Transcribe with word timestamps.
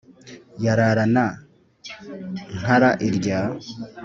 yararana 0.65 1.25
nkara 2.57 2.89
irya 3.07 3.39